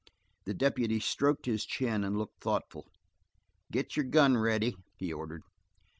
The 0.45 0.55
deputy 0.55 0.99
stroked 0.99 1.45
his 1.45 1.63
chin 1.63 2.03
and 2.03 2.17
looked 2.17 2.41
thoughtful. 2.41 2.87
"Get 3.71 3.95
your 3.95 4.05
gun 4.05 4.35
ready," 4.35 4.73
he 4.97 5.13
ordered. 5.13 5.43